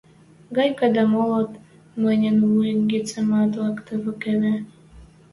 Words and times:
Гайка 0.57 0.87
дӓ 0.95 1.03
молот 1.13 1.51
мӹньӹн 2.01 2.37
вуй 2.49 2.69
гӹцемӓт 2.91 3.51
лӓктӹн 3.61 4.01
кевӹ 4.21 4.55